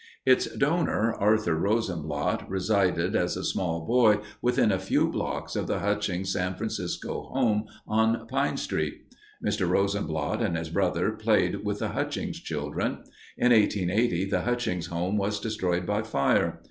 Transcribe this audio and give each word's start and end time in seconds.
Its 0.25 0.47
donor, 0.57 1.13
Arthur 1.13 1.53
Rosenblatt, 1.55 2.49
resided 2.49 3.15
as 3.15 3.37
a 3.37 3.43
small 3.43 3.85
boy 3.85 4.17
within 4.41 4.71
a 4.71 4.79
few 4.79 5.07
blocks 5.07 5.55
of 5.55 5.67
the 5.67 5.77
Hutchings 5.77 6.33
San 6.33 6.55
Francisco 6.55 7.25
home 7.31 7.65
on 7.87 8.25
Pine 8.25 8.57
Street. 8.57 9.13
Mr. 9.45 9.69
Rosenblatt 9.69 10.41
and 10.41 10.57
his 10.57 10.71
brothers 10.71 11.21
played 11.21 11.63
with 11.63 11.77
the 11.77 11.89
Hutchings 11.89 12.39
children. 12.39 13.03
In 13.37 13.51
1880 13.51 14.25
the 14.25 14.41
Hutchings 14.41 14.87
home 14.87 15.17
was 15.19 15.39
destroyed 15.39 15.85
by 15.85 16.01
fire. 16.01 16.59